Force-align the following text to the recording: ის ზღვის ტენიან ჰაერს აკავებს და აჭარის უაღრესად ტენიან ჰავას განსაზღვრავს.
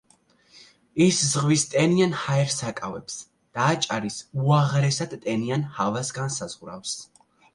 ის 1.05 1.19
ზღვის 1.31 1.65
ტენიან 1.73 2.15
ჰაერს 2.21 2.55
აკავებს 2.69 3.19
და 3.59 3.67
აჭარის 3.75 4.17
უაღრესად 4.45 5.13
ტენიან 5.29 5.67
ჰავას 5.77 6.11
განსაზღვრავს. 6.19 6.99